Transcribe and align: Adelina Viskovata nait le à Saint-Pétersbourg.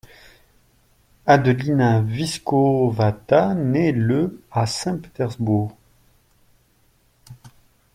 Adelina 1.27 2.01
Viskovata 2.01 3.53
nait 3.53 3.91
le 3.91 4.41
à 4.51 4.65
Saint-Pétersbourg. 4.65 5.77